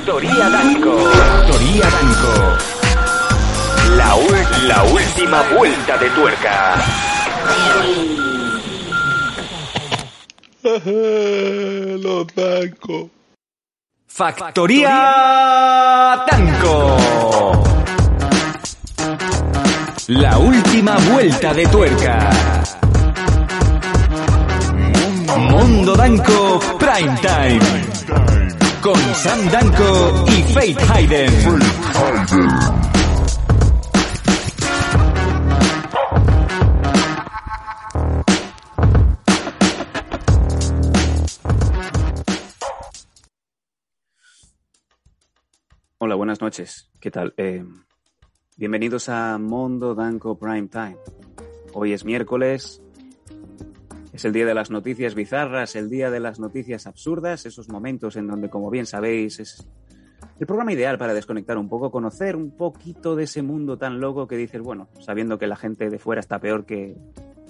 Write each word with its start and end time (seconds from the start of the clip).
Factoría 0.00 0.48
Danco. 0.48 0.96
Factoría 0.96 1.90
Danco. 1.90 2.32
La, 3.98 4.16
la 4.66 4.82
última 4.84 5.42
vuelta 5.54 5.98
de 5.98 6.10
tuerca. 6.10 6.74
Los 12.02 12.26
bancos. 12.34 13.10
Factoría 14.06 14.90
Danco. 16.30 16.96
La 20.06 20.38
última 20.38 20.96
vuelta 21.12 21.52
de 21.52 21.66
tuerca. 21.66 22.30
Mundo 25.36 25.94
Danco 25.94 26.58
Prime 26.78 27.18
Time. 27.20 28.59
Con 28.82 28.96
Sam 28.96 29.50
Danco 29.50 30.24
y 30.28 30.42
Faith 30.54 30.78
Hayden. 30.90 31.30
Hola, 45.98 46.14
buenas 46.14 46.40
noches. 46.40 46.90
¿Qué 47.00 47.10
tal? 47.10 47.34
Eh, 47.36 47.62
bienvenidos 48.56 49.10
a 49.10 49.36
Mondo 49.36 49.94
Danco 49.94 50.38
Prime 50.38 50.68
Time. 50.68 50.96
Hoy 51.74 51.92
es 51.92 52.06
miércoles. 52.06 52.80
Es 54.20 54.26
el 54.26 54.34
día 54.34 54.44
de 54.44 54.52
las 54.52 54.70
noticias 54.70 55.14
bizarras, 55.14 55.74
el 55.76 55.88
día 55.88 56.10
de 56.10 56.20
las 56.20 56.38
noticias 56.38 56.86
absurdas, 56.86 57.46
esos 57.46 57.70
momentos 57.70 58.16
en 58.16 58.26
donde, 58.26 58.50
como 58.50 58.68
bien 58.68 58.84
sabéis, 58.84 59.40
es 59.40 59.66
el 60.38 60.46
programa 60.46 60.74
ideal 60.74 60.98
para 60.98 61.14
desconectar 61.14 61.56
un 61.56 61.70
poco, 61.70 61.90
conocer 61.90 62.36
un 62.36 62.50
poquito 62.50 63.16
de 63.16 63.24
ese 63.24 63.40
mundo 63.40 63.78
tan 63.78 63.98
loco 63.98 64.28
que 64.28 64.36
dices, 64.36 64.60
bueno, 64.60 64.88
sabiendo 65.00 65.38
que 65.38 65.46
la 65.46 65.56
gente 65.56 65.88
de 65.88 65.98
fuera 65.98 66.20
está 66.20 66.38
peor 66.38 66.66
que, 66.66 66.98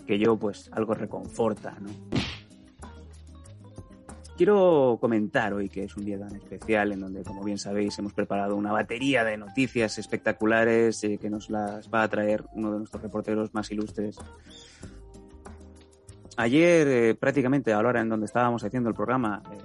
que 0.07 0.21
yo, 0.21 0.37
pues 0.37 0.71
algo 0.73 0.95
reconforta, 0.95 1.77
¿no? 1.81 1.91
Quiero 4.37 4.97
comentar 5.01 5.53
hoy 5.53 5.69
que 5.69 5.83
es 5.83 5.97
un 5.97 6.05
día 6.05 6.21
tan 6.21 6.37
especial 6.37 6.93
en 6.93 7.01
donde, 7.01 7.25
como 7.25 7.43
bien 7.43 7.59
sabéis, 7.59 7.99
hemos 7.99 8.13
preparado 8.13 8.55
una 8.55 8.71
batería 8.71 9.25
de 9.25 9.37
noticias 9.37 9.99
espectaculares 9.99 11.03
eh, 11.03 11.19
que 11.21 11.31
nos 11.31 11.51
las 11.51 11.91
va 11.93 12.05
a 12.05 12.09
traer 12.09 12.45
uno 12.53 12.71
de 12.71 12.79
nuestros 12.79 13.03
reporteros 13.03 13.53
más 13.55 13.73
ilustres. 13.73 14.19
Ayer, 16.37 16.89
eh, 16.89 17.15
prácticamente 17.15 17.73
a 17.73 17.83
la 17.83 17.89
hora 17.89 18.01
en 18.01 18.09
donde 18.09 18.27
estábamos 18.27 18.65
haciendo 18.65 18.89
el 18.89 18.95
programa 18.95 19.43
eh, 19.51 19.59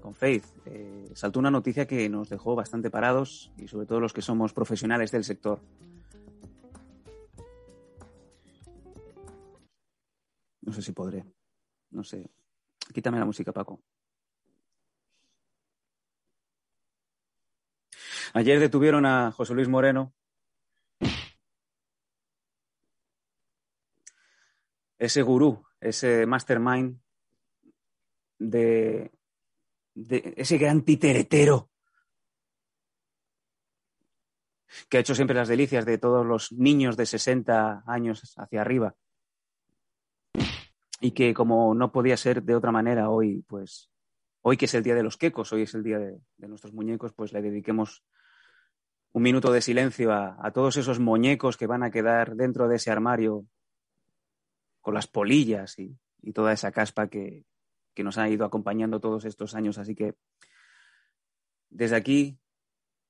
con 0.00 0.14
Faith, 0.14 0.44
eh, 0.64 1.10
saltó 1.14 1.40
una 1.40 1.50
noticia 1.50 1.86
que 1.86 2.08
nos 2.08 2.28
dejó 2.28 2.54
bastante 2.54 2.90
parados 2.90 3.52
y 3.58 3.68
sobre 3.68 3.86
todo 3.86 4.00
los 4.00 4.12
que 4.12 4.22
somos 4.22 4.52
profesionales 4.52 5.10
del 5.10 5.24
sector. 5.24 5.60
No 10.62 10.72
sé 10.72 10.80
si 10.80 10.92
podré. 10.92 11.24
No 11.90 12.04
sé. 12.04 12.30
Quítame 12.94 13.18
la 13.18 13.26
música, 13.26 13.52
Paco. 13.52 13.82
Ayer 18.34 18.58
detuvieron 18.58 19.04
a 19.04 19.32
José 19.32 19.52
Luis 19.54 19.68
Moreno. 19.68 20.14
Ese 24.98 25.20
gurú, 25.22 25.62
ese 25.82 26.26
mastermind 26.26 26.98
de, 28.38 29.10
ese 29.94 30.58
gran 30.58 30.82
titeretero 30.82 31.70
que 34.88 34.96
ha 34.96 35.00
hecho 35.00 35.14
siempre 35.14 35.36
las 35.36 35.48
delicias 35.48 35.84
de 35.84 35.98
todos 35.98 36.24
los 36.24 36.52
niños 36.52 36.96
de 36.96 37.06
60 37.06 37.84
años 37.86 38.34
hacia 38.36 38.60
arriba. 38.60 38.94
Y 41.00 41.10
que 41.10 41.34
como 41.34 41.74
no 41.74 41.92
podía 41.92 42.16
ser 42.16 42.42
de 42.42 42.54
otra 42.54 42.72
manera 42.72 43.10
hoy, 43.10 43.44
pues 43.46 43.90
hoy 44.40 44.56
que 44.56 44.64
es 44.64 44.74
el 44.74 44.82
día 44.82 44.94
de 44.94 45.02
los 45.02 45.16
quecos, 45.16 45.52
hoy 45.52 45.62
es 45.62 45.74
el 45.74 45.82
día 45.82 45.98
de, 45.98 46.20
nuestros 46.38 46.72
muñecos, 46.72 47.12
pues 47.12 47.32
le 47.32 47.42
dediquemos 47.42 48.04
un 49.12 49.22
minuto 49.22 49.52
de 49.52 49.60
silencio 49.60 50.12
a, 50.12 50.50
todos 50.52 50.76
esos 50.76 51.00
muñecos 51.00 51.56
que 51.56 51.66
van 51.66 51.82
a 51.82 51.90
quedar 51.90 52.34
dentro 52.34 52.66
de 52.66 52.76
ese 52.76 52.90
armario 52.90 53.44
con 54.82 54.94
las 54.94 55.06
polillas 55.06 55.78
y, 55.78 55.96
toda 56.34 56.52
esa 56.52 56.70
caspa 56.70 57.08
que, 57.08 57.46
nos 57.96 58.18
ha 58.18 58.28
ido 58.28 58.44
acompañando 58.44 59.00
todos 59.00 59.24
estos 59.24 59.54
años. 59.54 59.78
Así 59.78 59.94
que 59.94 60.14
desde 61.70 61.96
aquí, 61.96 62.38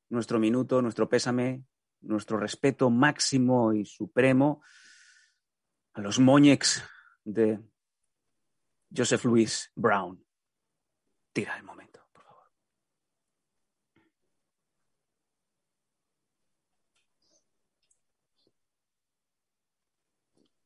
nuestro 0.09 0.39
minuto, 0.39 0.81
nuestro 0.83 1.09
pésame, 1.09 1.65
nuestro 2.01 2.37
respeto 2.39 2.91
máximo 2.91 3.73
y 3.73 3.85
supremo 3.85 4.63
a 5.95 6.01
los 6.01 6.19
moñex 6.19 6.83
de 7.25 7.61
Joseph 8.95 9.25
Louis 9.25 9.73
Brown. 9.75 10.25
Tira 11.33 11.57
el 11.57 11.65
momento. 11.65 11.93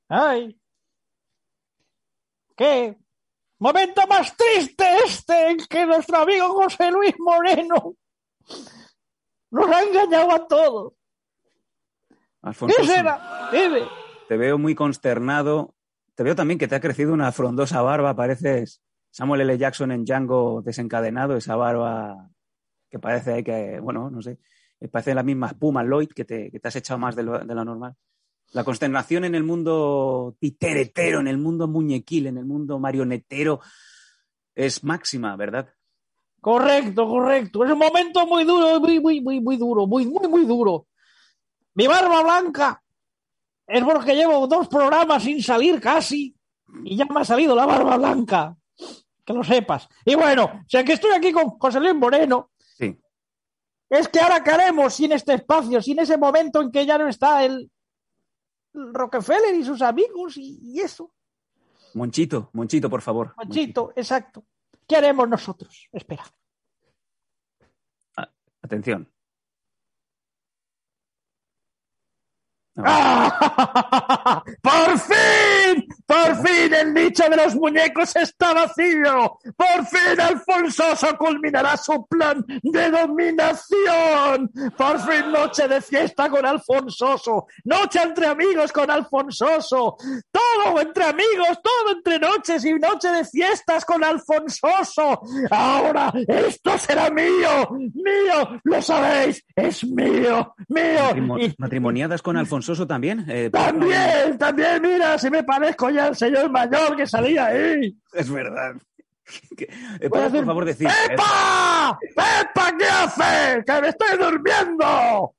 ¡Ay! 0.08 0.56
¿Qué? 2.56 2.96
Momento 3.58 4.06
más 4.06 4.36
triste 4.36 4.84
este 5.04 5.50
en 5.50 5.58
que 5.58 5.86
nuestro 5.86 6.18
amigo 6.18 6.48
José 6.54 6.90
Luis 6.90 7.14
Moreno 7.18 7.94
nos 9.50 9.70
ha 9.70 9.82
engañado 9.82 10.32
a 10.32 10.46
todos. 10.46 10.92
Alfonso, 12.42 12.76
¿Qué 12.78 12.86
será? 12.86 13.48
Dime. 13.52 13.82
Te 14.28 14.36
veo 14.36 14.58
muy 14.58 14.74
consternado. 14.74 15.74
Te 16.14 16.22
veo 16.22 16.34
también 16.34 16.58
que 16.58 16.68
te 16.68 16.74
ha 16.74 16.80
crecido 16.80 17.12
una 17.12 17.32
frondosa 17.32 17.82
barba. 17.82 18.14
Pareces 18.14 18.82
Samuel 19.10 19.42
L. 19.42 19.58
Jackson 19.58 19.92
en 19.92 20.04
Django 20.04 20.62
desencadenado. 20.62 21.36
Esa 21.36 21.56
barba 21.56 22.30
que 22.90 22.98
parece 22.98 23.42
que, 23.42 23.80
bueno, 23.80 24.10
no 24.10 24.22
sé, 24.22 24.38
parece 24.90 25.14
la 25.14 25.22
misma 25.22 25.48
espuma 25.48 25.82
Lloyd 25.82 26.08
que 26.14 26.24
te, 26.24 26.50
que 26.50 26.60
te 26.60 26.68
has 26.68 26.76
echado 26.76 26.98
más 26.98 27.16
de 27.16 27.22
lo, 27.22 27.38
de 27.38 27.54
lo 27.54 27.64
normal. 27.64 27.94
La 28.52 28.64
consternación 28.64 29.24
en 29.24 29.34
el 29.34 29.42
mundo 29.42 30.36
titeretero, 30.38 31.20
en 31.20 31.28
el 31.28 31.38
mundo 31.38 31.68
muñequil, 31.68 32.28
en 32.28 32.38
el 32.38 32.44
mundo 32.44 32.78
marionetero 32.78 33.60
es 34.54 34.82
máxima, 34.82 35.36
¿verdad? 35.36 35.68
Correcto, 36.40 37.06
correcto. 37.06 37.64
Es 37.64 37.72
un 37.72 37.78
momento 37.78 38.26
muy 38.26 38.44
duro, 38.44 38.80
muy, 38.80 39.00
muy, 39.00 39.20
muy, 39.20 39.40
muy 39.40 39.56
duro, 39.56 39.86
muy, 39.86 40.06
muy, 40.06 40.28
muy 40.28 40.44
duro. 40.44 40.86
Mi 41.74 41.86
barba 41.86 42.22
blanca 42.22 42.82
es 43.66 43.82
porque 43.84 44.14
llevo 44.14 44.46
dos 44.46 44.68
programas 44.68 45.22
sin 45.22 45.42
salir 45.42 45.80
casi 45.80 46.34
y 46.84 46.96
ya 46.96 47.04
me 47.06 47.20
ha 47.20 47.24
salido 47.24 47.54
la 47.54 47.66
barba 47.66 47.96
blanca. 47.96 48.56
Que 49.24 49.32
lo 49.32 49.42
sepas. 49.42 49.88
Y 50.04 50.14
bueno, 50.14 50.64
si 50.68 50.82
que 50.84 50.92
estoy 50.92 51.10
aquí 51.12 51.32
con 51.32 51.50
José 51.58 51.80
Luis 51.80 51.96
Moreno, 51.96 52.52
sí. 52.60 52.96
es 53.90 54.06
que 54.08 54.20
ahora 54.20 54.42
qué 54.44 54.52
haremos 54.52 54.94
sin 54.94 55.10
este 55.10 55.34
espacio, 55.34 55.82
sin 55.82 55.98
ese 55.98 56.16
momento 56.16 56.62
en 56.62 56.70
que 56.70 56.86
ya 56.86 56.96
no 56.96 57.08
está 57.08 57.44
el, 57.44 57.68
Rockefeller 58.76 59.54
y 59.54 59.64
sus 59.64 59.82
amigos 59.82 60.36
y, 60.36 60.58
y, 60.62 60.80
eso. 60.80 61.12
Monchito, 61.94 62.50
Monchito, 62.52 62.90
por 62.90 63.00
favor. 63.00 63.34
Monchito, 63.36 63.82
Monchito. 63.84 63.92
exacto. 63.96 64.46
¿Qué 64.86 64.96
haremos 64.96 65.28
nosotros? 65.28 65.88
Espera. 65.90 66.24
Ah, 68.16 68.30
atención. 68.62 69.10
No. 72.74 72.84
¡Ah! 72.86 74.44
¡Por 74.62 74.98
fin! 74.98 75.35
¡Por 76.56 76.62
fin 76.64 76.74
el 76.74 76.94
nicho 76.94 77.28
de 77.28 77.36
los 77.36 77.54
muñecos 77.54 78.16
está 78.16 78.52
vacío! 78.52 79.38
¡Por 79.56 79.86
fin 79.86 80.20
Alfonsoso 80.20 81.16
culminará 81.18 81.76
su 81.76 82.06
plan 82.06 82.44
de 82.62 82.90
dominación! 82.90 84.50
¡Por 84.76 85.00
fin 85.00 85.32
noche 85.32 85.68
de 85.68 85.80
fiesta 85.80 86.28
con 86.28 86.44
Alfonsoso! 86.46 87.46
¡Noche 87.64 88.00
entre 88.02 88.26
amigos 88.26 88.72
con 88.72 88.90
Alfonsoso! 88.90 89.96
¡Todo 90.30 90.80
entre 90.80 91.04
amigos! 91.04 91.60
¡Todo 91.62 91.96
entre 91.96 92.18
noches 92.18 92.64
y 92.64 92.74
noche 92.74 93.08
de 93.08 93.24
fiestas 93.24 93.84
con 93.84 94.02
Alfonsoso! 94.02 95.20
¡Ahora 95.50 96.12
esto 96.26 96.78
será 96.78 97.10
mío! 97.10 97.68
¡Mío! 97.70 98.60
¡Lo 98.64 98.82
sabéis! 98.82 99.44
¡Es 99.54 99.84
mío! 99.84 100.54
¡Mío! 100.68 101.02
Matrimo 101.04 101.38
y... 101.38 101.54
¿Matrimoniadas 101.58 102.22
con 102.22 102.36
Alfonso? 102.36 102.66
también. 102.86 103.24
Eh, 103.28 103.50
también, 103.50 104.36
también, 104.38 104.82
mira, 104.82 105.18
si 105.18 105.30
me 105.30 105.44
parezco 105.44 105.88
ya 105.90 106.06
al 106.06 106.16
señor 106.16 106.45
mayor 106.50 106.96
que 106.96 107.06
salía 107.06 107.46
ahí. 107.46 107.96
Es 108.12 108.30
verdad. 108.30 108.76
Eh, 110.00 110.08
¿Puedes, 110.08 110.30
por 110.30 110.46
favor, 110.46 110.64
decir? 110.64 110.88
¡Pepa! 111.08 111.98
¡Pepa, 112.00 112.76
qué 112.78 112.84
haces! 112.84 113.64
¡Que 113.64 113.80
me 113.80 113.88
estoy 113.88 114.18
durmiendo! 114.18 115.34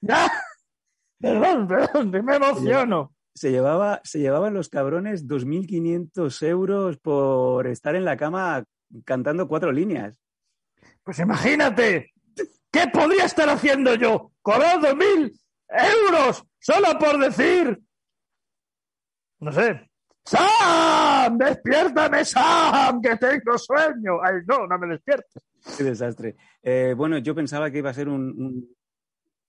¿Ya? 0.00 0.30
Perdón, 1.20 1.68
perdón, 1.68 2.10
me 2.24 2.36
emociono. 2.36 3.14
Se 3.34 3.50
llevaba, 3.50 4.00
se 4.04 4.18
llevaban 4.18 4.54
los 4.54 4.70
cabrones 4.70 5.26
2.500 5.26 6.46
euros 6.46 6.96
por 6.98 7.66
estar 7.66 7.94
en 7.94 8.06
la 8.06 8.16
cama 8.16 8.64
cantando 9.04 9.46
cuatro 9.46 9.70
líneas. 9.70 10.18
Pues 11.02 11.18
imagínate, 11.18 12.12
¿Qué 12.70 12.86
podría 12.86 13.24
estar 13.24 13.48
haciendo 13.48 13.94
yo? 13.96 14.32
Cobrando 14.42 14.94
mil 14.94 15.32
euros 15.68 16.44
solo 16.58 16.98
por 16.98 17.18
decir. 17.18 17.80
No 19.40 19.52
sé. 19.52 19.89
¡Sam! 20.24 21.38
¡Despiértame, 21.38 22.24
Sam! 22.24 23.00
¡Que 23.00 23.16
tengo 23.16 23.58
sueño! 23.58 24.22
¡Ay, 24.22 24.42
no, 24.46 24.66
no 24.66 24.78
me 24.78 24.88
despiertes! 24.88 25.42
Qué 25.76 25.84
desastre. 25.84 26.36
Eh, 26.62 26.94
bueno, 26.96 27.18
yo 27.18 27.34
pensaba 27.34 27.70
que 27.70 27.78
iba 27.78 27.90
a 27.90 27.94
ser 27.94 28.08
un, 28.08 28.68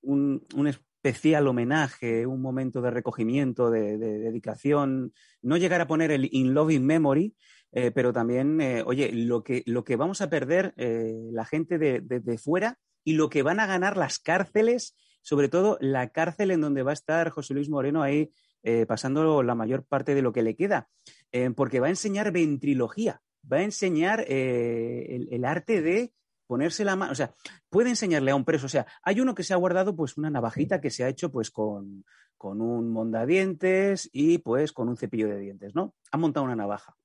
un, 0.01 0.67
especial 0.67 1.47
homenaje, 1.47 2.25
un 2.25 2.41
momento 2.41 2.81
de 2.81 2.91
recogimiento, 2.91 3.69
de, 3.69 3.97
de 3.97 4.19
dedicación. 4.19 5.13
No 5.41 5.57
llegar 5.57 5.81
a 5.81 5.87
poner 5.87 6.11
el 6.11 6.29
In 6.31 6.53
Loving 6.53 6.85
Memory, 6.85 7.35
eh, 7.71 7.91
pero 7.91 8.13
también, 8.13 8.59
eh, 8.61 8.83
oye, 8.85 9.11
lo 9.13 9.43
que, 9.43 9.63
lo 9.65 9.83
que 9.83 9.95
vamos 9.95 10.21
a 10.21 10.29
perder 10.29 10.73
la 10.77 11.45
gente 11.45 11.77
de, 11.77 12.01
de, 12.01 12.19
de, 12.19 12.37
fuera 12.37 12.77
y 13.03 13.13
lo 13.13 13.29
que 13.29 13.43
van 13.43 13.59
a 13.59 13.67
ganar 13.67 13.97
las 13.97 14.19
cárceles, 14.19 14.95
sobre 15.21 15.49
todo 15.49 15.77
la 15.79 16.09
cárcel 16.09 16.51
en 16.51 16.61
donde 16.61 16.83
va 16.83 16.91
a 16.91 16.93
estar 16.93 17.29
José 17.29 17.53
Luis 17.53 17.69
Moreno 17.69 18.03
ahí 18.03 18.31
eh, 18.63 18.85
pasando 18.85 19.41
la 19.41 19.55
mayor 19.55 19.83
parte 19.85 20.13
de 20.13 20.21
lo 20.21 20.31
que 20.31 20.43
le 20.43 20.55
queda, 20.55 20.87
eh, 21.31 21.49
porque 21.49 21.79
va 21.79 21.87
a 21.87 21.91
enseñar 21.91 22.31
ventrilogía, 22.31 23.23
va 23.51 23.57
a 23.57 23.63
enseñar 23.63 24.23
eh, 24.27 25.27
el, 25.31 25.45
arte 25.45 25.81
de 25.81 26.13
ponerse 26.45 26.85
la 26.85 26.95
mano, 26.95 27.11
o 27.11 27.15
sea, 27.15 27.33
puede 27.69 27.89
enseñarle 27.89 28.29
a 28.29 28.35
un 28.35 28.45
preso, 28.45 28.67
o 28.67 28.69
sea, 28.69 28.85
hay 29.01 29.19
uno 29.19 29.33
que 29.33 29.41
se 29.41 29.55
ha 29.55 29.57
guardado 29.57 29.95
pues 29.95 30.15
una 30.15 30.29
navajita 30.29 30.79
que 30.79 30.91
se 30.91 31.03
ha 31.03 31.09
hecho 31.09 31.31
pues 31.31 31.49
con, 31.49 32.05
con 32.37 32.61
un 32.61 32.91
mondadientes 32.91 34.07
y 34.13 34.37
pues 34.37 34.73
con 34.73 34.89
un 34.89 34.97
cepillo 34.97 35.27
de 35.27 35.39
dientes, 35.39 35.73
¿no? 35.73 35.95
Ha 36.11 36.17
montado 36.17 36.45
una 36.45 36.55
navaja. 36.55 36.95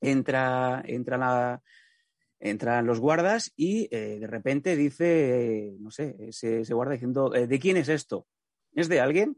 Entra, 0.00 0.82
entra 0.86 1.18
la, 1.18 1.62
entran 2.40 2.86
los 2.86 3.00
guardas 3.00 3.52
y 3.54 3.88
de 3.88 4.26
repente 4.26 4.76
dice, 4.76 5.74
no 5.78 5.90
sé, 5.90 6.32
se, 6.32 6.62
guarda 6.72 6.92
diciendo, 6.92 7.28
¿de 7.28 7.58
quién 7.58 7.76
es 7.76 7.90
esto? 7.90 8.26
¿Es 8.72 8.88
de 8.88 9.00
alguien? 9.00 9.36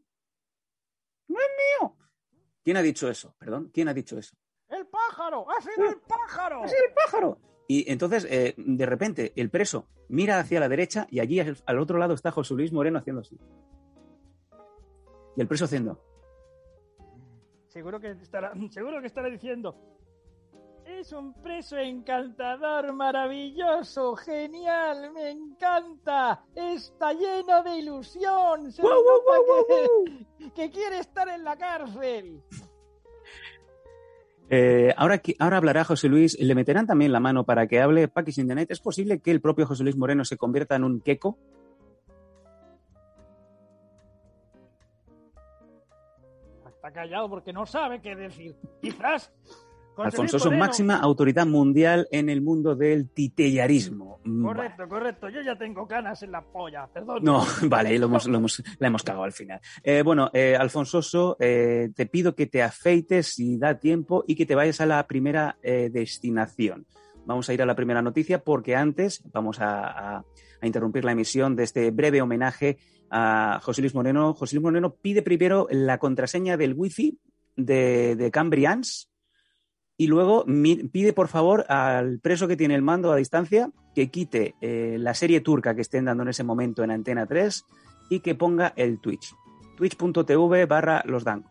Mío. 1.81 1.97
¿Quién 2.65 2.77
ha 2.77 2.83
dicho 2.83 3.09
eso? 3.09 3.35
Perdón, 3.39 3.71
¿quién 3.73 3.89
ha 3.89 3.95
dicho 3.95 4.19
eso? 4.19 4.37
El 4.69 4.87
pájaro, 4.87 5.47
ha 5.51 5.61
sido 5.61 5.89
el 5.89 6.01
pájaro. 6.01 6.65
Ha 6.65 6.69
sido 6.69 6.85
el 6.87 6.95
pájaro. 6.95 7.39
Y 7.67 7.91
entonces, 7.91 8.27
eh, 8.31 8.55
de 8.57 8.87
repente, 8.87 9.33
el 9.37 9.51
preso 9.51 9.89
mira 10.09 10.39
hacia 10.39 10.61
la 10.61 10.69
derecha 10.69 11.07
y 11.11 11.21
allí 11.21 11.41
al 11.41 11.79
otro 11.79 11.99
lado 11.99 12.15
está 12.15 12.31
José 12.31 12.55
Luis 12.55 12.73
Moreno 12.73 12.99
haciendo 12.99 13.21
así. 13.21 13.39
Y 15.37 15.41
el 15.41 15.47
preso 15.47 15.67
haciendo. 15.67 16.03
Seguro 17.69 18.01
que 18.01 18.11
estará, 18.11 18.53
seguro 18.71 19.01
que 19.01 19.07
estará 19.07 19.29
diciendo, 19.29 19.77
es 21.01 21.13
un 21.13 21.33
preso 21.33 21.77
encantador, 21.77 22.93
maravilloso, 22.93 24.17
genial, 24.17 25.13
me 25.13 25.31
encanta. 25.31 26.45
Está 26.55 27.13
lleno 27.13 27.63
de 27.63 27.79
ilusión. 27.79 28.73
Se 28.73 28.83
¡Wow, 28.83 28.91
wow, 28.91 29.47
wow, 29.47 30.05
que, 30.39 30.51
que, 30.55 30.71
quiere 30.71 30.99
estar 30.99 31.29
en 31.29 31.45
la 31.45 31.57
cárcel. 31.57 32.43
Eh, 34.51 34.93
ahora, 34.97 35.21
ahora 35.39 35.57
hablará 35.59 35.85
José 35.85 36.09
Luis. 36.09 36.39
¿Le 36.41 36.55
meterán 36.55 36.87
también 36.87 37.13
la 37.13 37.21
mano 37.21 37.45
para 37.45 37.69
que 37.69 37.81
hable 37.81 38.09
Paquis 38.09 38.39
Internet? 38.39 38.71
¿Es 38.71 38.81
posible 38.81 39.21
que 39.21 39.31
el 39.31 39.41
propio 39.41 39.67
José 39.67 39.85
Luis 39.85 39.97
Moreno 39.97 40.25
se 40.25 40.37
convierta 40.37 40.75
en 40.75 40.85
un 40.85 41.01
queco? 41.01 41.39
Está 46.67 46.93
callado 46.93 47.29
porque 47.29 47.53
no 47.53 47.67
sabe 47.67 48.01
qué 48.01 48.17
decir. 48.17 48.57
Quizás 48.81 49.33
Alfonso 50.05 50.37
es 50.37 50.59
máxima 50.59 50.97
autoridad 50.97 51.47
mundial 51.47 52.09
en 52.11 52.29
el 52.29 52.41
mundo 52.41 52.75
del 52.75 53.11
titellarismo. 53.11 54.21
Correcto, 54.43 54.89
correcto. 54.89 55.29
Yo 55.29 55.41
ya 55.43 55.57
tengo 55.57 55.87
canas 55.87 56.23
en 56.23 56.33
la 56.33 56.43
polla, 56.43 56.87
perdón. 56.93 57.23
No, 57.23 57.45
vale, 57.69 57.99
lo 57.99 58.07
hemos, 58.07 58.27
lo 58.27 58.39
hemos, 58.39 58.63
la 58.79 58.87
hemos 58.89 59.03
cagado 59.03 59.25
al 59.25 59.33
final. 59.33 59.61
Eh, 59.83 60.03
bueno, 60.03 60.31
eh, 60.33 60.57
Alfonsoso, 60.57 61.37
eh, 61.41 61.91
te 61.95 62.07
pido 62.07 62.35
que 62.35 62.47
te 62.47 62.63
afeites 62.63 63.35
si 63.35 63.59
da 63.59 63.79
tiempo 63.79 64.25
y 64.27 64.35
que 64.35 64.47
te 64.47 64.55
vayas 64.55 64.81
a 64.81 64.87
la 64.87 65.07
primera 65.07 65.57
destinación. 65.63 66.87
Vamos 67.25 67.49
a 67.49 67.55
ir 67.55 67.63
a 67.63 67.67
la 67.67 67.75
primera 67.75 68.01
noticia 68.01 68.43
porque 68.43 68.75
antes 68.75 69.23
vamos 69.33 69.61
a, 69.61 70.17
a, 70.17 70.25
a 70.61 70.67
interrumpir 70.67 71.05
la 71.05 71.13
emisión 71.13 71.57
de 71.57 71.65
este 71.65 71.91
breve 71.91 72.23
homenaje 72.23 72.79
a 73.11 73.61
José 73.63 73.83
Luis 73.83 73.95
Moreno. 73.95 74.35
José 74.35 74.57
Luis 74.57 74.65
Moreno 74.65 74.95
pide 74.95 75.23
primero 75.23 75.67
la 75.71 75.99
contraseña 75.99 76.57
del 76.57 76.75
wifi 76.75 77.19
de, 77.57 78.17
de 78.17 78.31
Cambrians 78.31 79.11
y 80.01 80.07
luego 80.07 80.47
pide 80.93 81.13
por 81.13 81.27
favor 81.27 81.67
al 81.69 82.21
preso 82.21 82.47
que 82.47 82.57
tiene 82.57 82.77
el 82.77 82.83
mando 82.83 83.13
a 83.13 83.17
distancia 83.17 83.71
que 83.97 84.11
quite 84.11 84.55
eh, 84.61 84.97
la 84.99 85.13
serie 85.13 85.41
turca 85.41 85.75
que 85.75 85.81
estén 85.81 86.05
dando 86.05 86.23
en 86.23 86.29
ese 86.29 86.45
momento 86.45 86.85
en 86.85 86.93
Antena 86.93 87.27
3 87.27 87.67
y 88.09 88.21
que 88.21 88.37
ponga 88.37 88.73
el 88.77 89.01
Twitch. 89.01 89.35
Twitch.tv 89.77 90.67
barra 90.67 91.03
los 91.05 91.25
danco. 91.25 91.51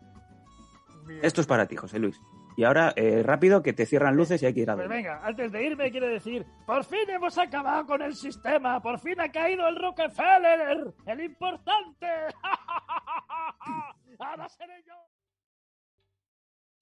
Esto 1.22 1.42
es 1.42 1.46
para 1.46 1.66
ti, 1.66 1.76
José 1.76 1.98
Luis. 1.98 2.18
Y 2.56 2.64
ahora, 2.64 2.92
eh, 2.96 3.22
rápido, 3.22 3.62
que 3.62 3.74
te 3.74 3.86
cierran 3.86 4.16
luces 4.16 4.42
y 4.42 4.46
hay 4.46 4.54
que 4.54 4.60
ir 4.60 4.70
a 4.70 4.74
ver. 4.74 4.86
Pues 4.86 4.96
venga, 4.96 5.20
antes 5.24 5.52
de 5.52 5.64
irme 5.64 5.90
quiero 5.90 6.08
decir, 6.08 6.46
por 6.66 6.84
fin 6.84 7.08
hemos 7.08 7.36
acabado 7.36 7.86
con 7.86 8.00
el 8.00 8.14
sistema, 8.16 8.80
por 8.80 8.98
fin 8.98 9.20
ha 9.20 9.30
caído 9.30 9.68
el 9.68 9.76
Rockefeller, 9.76 10.92
el 11.06 11.20
importante. 11.20 12.06
ahora 14.18 14.48
seré 14.48 14.82
yo. 14.86 15.17